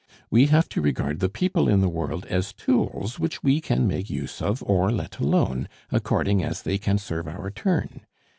"We 0.31 0.47
have 0.47 0.67
to 0.69 0.81
regard 0.81 1.19
the 1.19 1.29
people 1.29 1.69
in 1.69 1.79
the 1.81 1.87
world 1.87 2.25
as 2.25 2.53
tools 2.53 3.19
which 3.19 3.43
we 3.43 3.61
can 3.61 3.85
make 3.87 4.09
use 4.09 4.41
of 4.41 4.63
or 4.63 4.91
let 4.91 5.19
alone, 5.19 5.69
according 5.91 6.43
as 6.43 6.63
they 6.63 6.79
can 6.79 6.97
serve 6.97 7.27
our 7.27 7.51
turn. 7.51 8.01